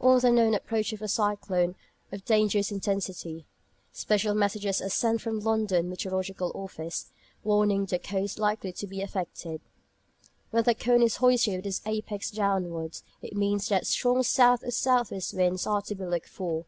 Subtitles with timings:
[0.00, 1.76] On the known approach of a cyclone
[2.10, 3.46] of dangerous intensity,
[3.92, 7.12] special messages are sent from the London Meteorological Office,
[7.44, 9.60] warning the coasts likely to be affected.
[10.50, 14.72] When the cone is hoisted with its apex downwards, it means that strong south or
[14.72, 16.66] south west winds are to be looked for.